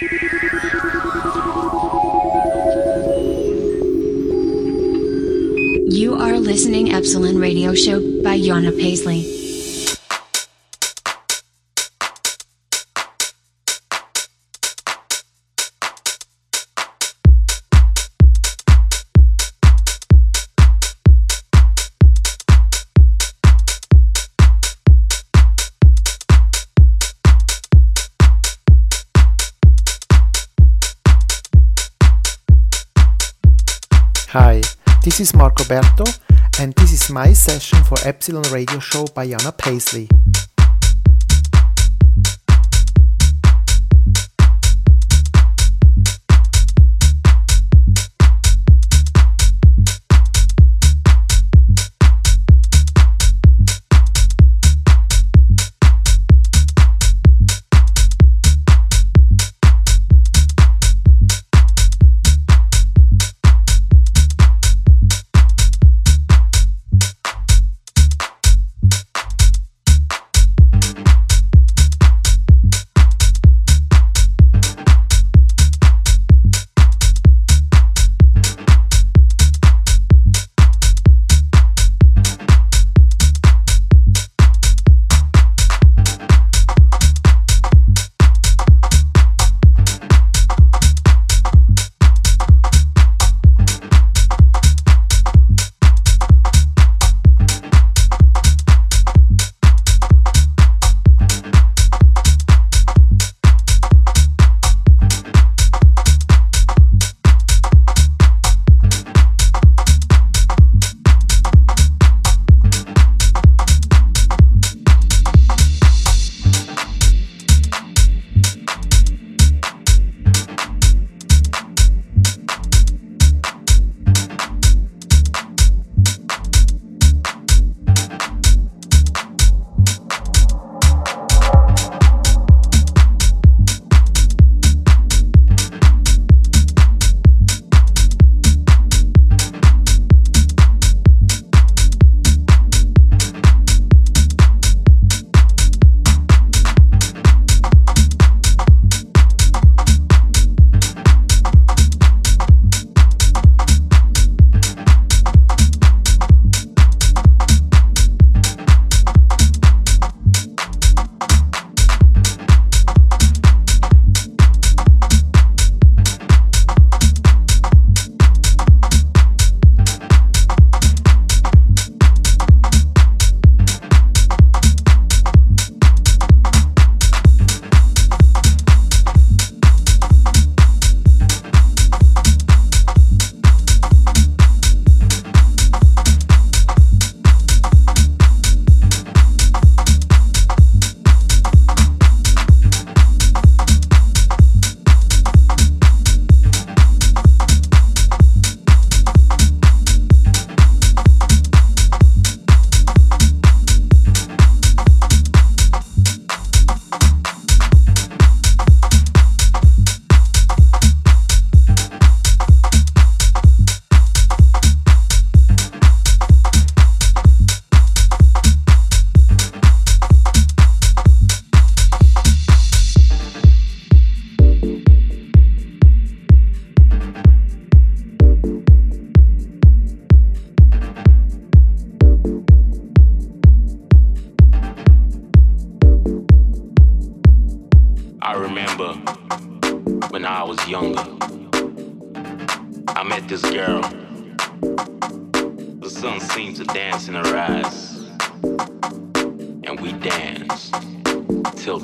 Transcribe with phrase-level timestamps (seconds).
[0.00, 0.08] You
[6.18, 9.39] are listening Epsilon Radio Show by Yana Paisley.
[35.50, 36.04] Marco Berto,
[36.60, 40.08] and this is my session for Epsilon Radio Show by Yana Paisley.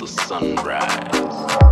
[0.07, 1.66] sunrise.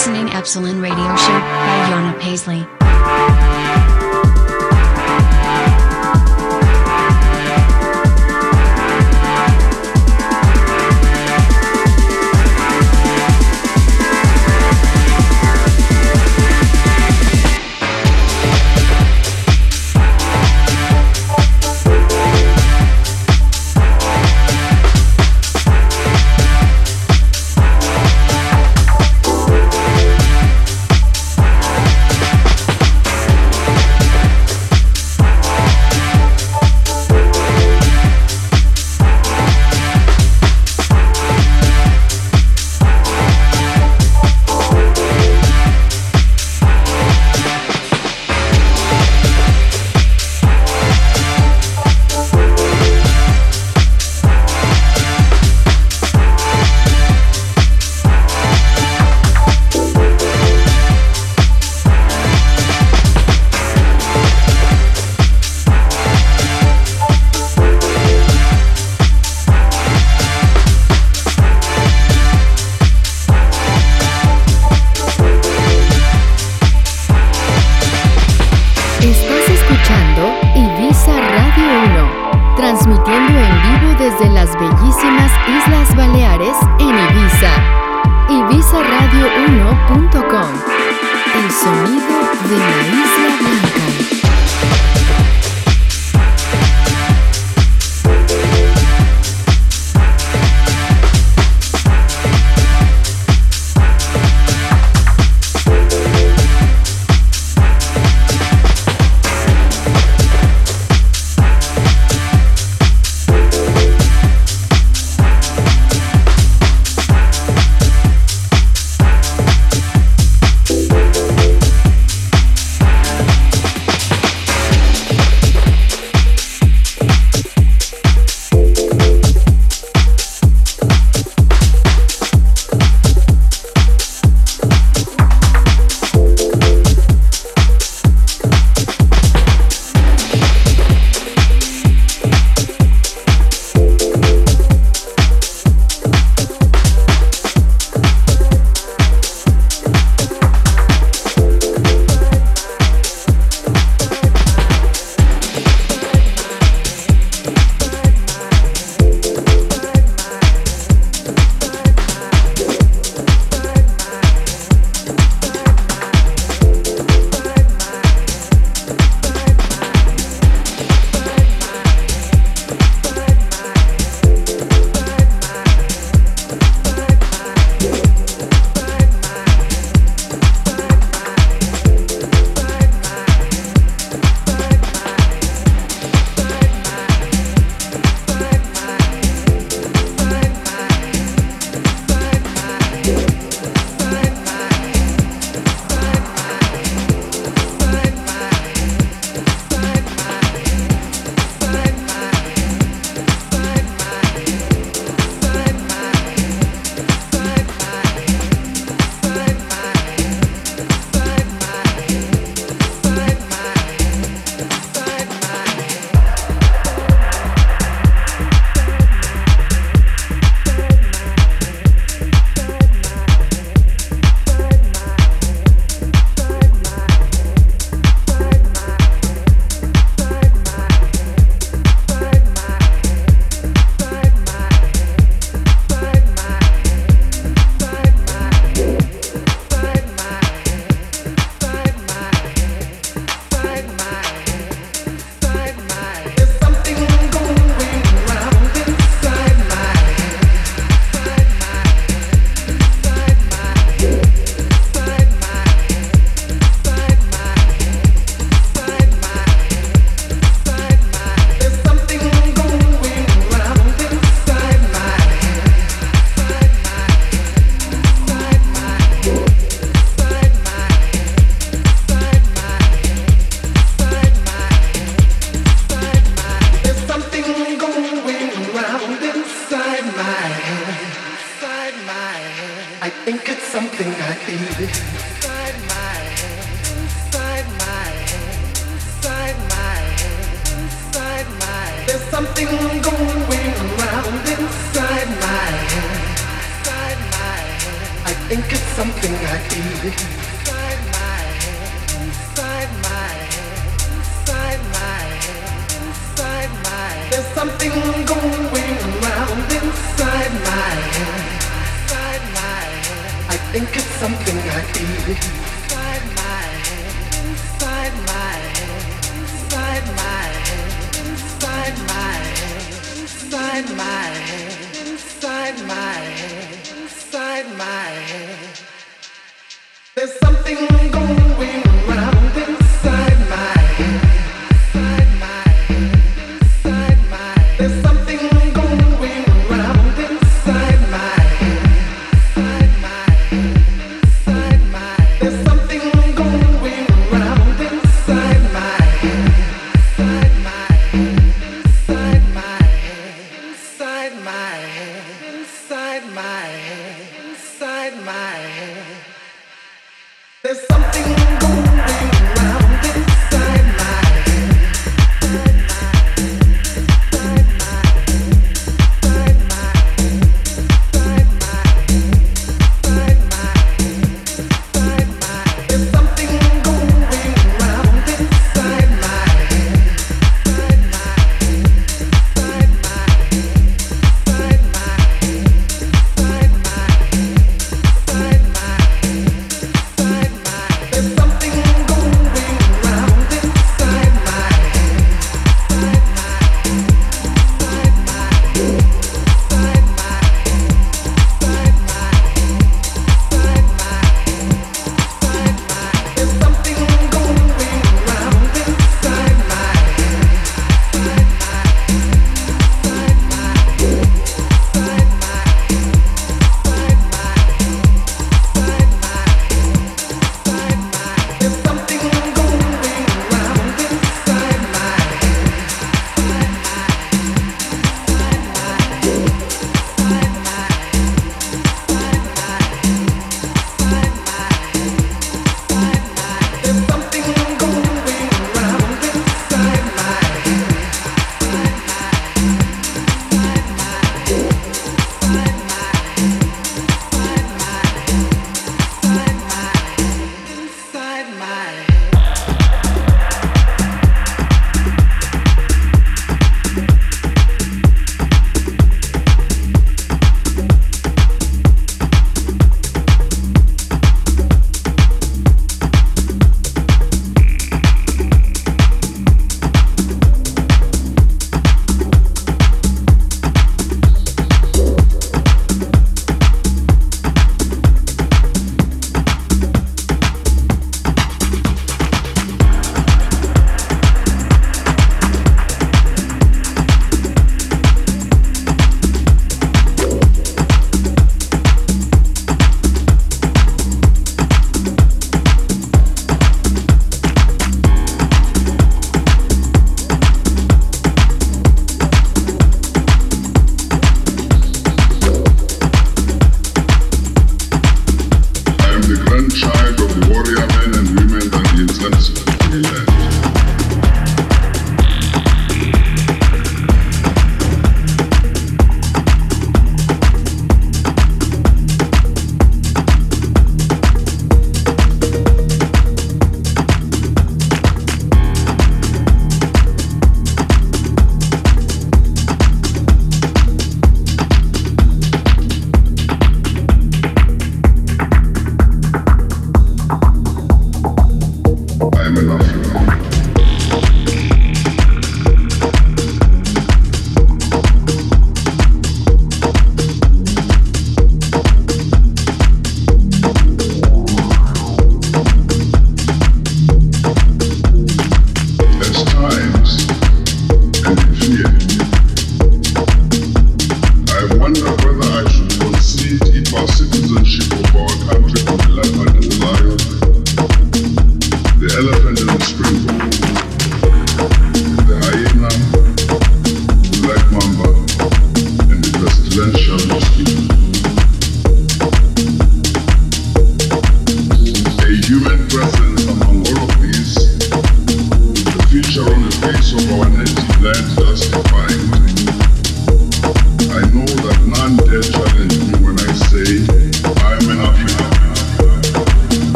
[0.00, 2.79] listening Epsilon Radio Show by Yana Paisley.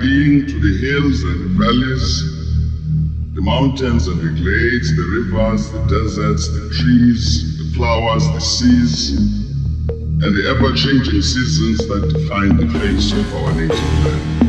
[0.00, 2.36] Being to the hills and the valleys,
[3.34, 9.16] the mountains and the glades, the rivers, the deserts, the trees, the flowers, the seas,
[9.88, 14.46] and the ever changing seasons that define the face of our native land.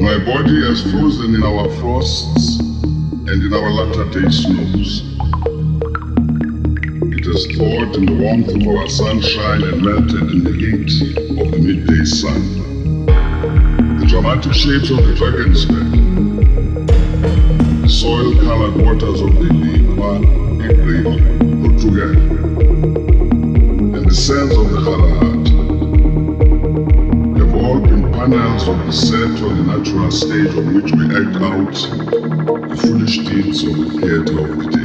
[0.00, 5.02] My body has frozen in our frosts and in our latter day snows.
[7.14, 10.90] It has thawed in the warmth of our sunshine and melted in the heat
[11.38, 12.59] of the midday sun.
[14.10, 15.66] The dramatic shapes of the dragon's
[17.80, 20.12] the soil-colored waters of the Lekoa,
[20.68, 21.04] Ibrahim,
[21.62, 22.10] Portugal,
[23.94, 25.48] and the sands of the Galahad
[27.38, 31.36] have all been panels of the set on the natural stage on which we act
[31.46, 31.72] out
[32.68, 34.79] the foolish deeds of the theater of the day.